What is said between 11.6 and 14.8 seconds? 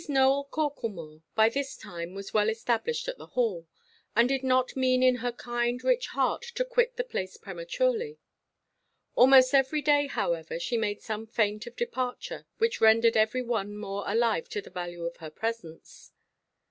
of departure, which rendered every one more alive to the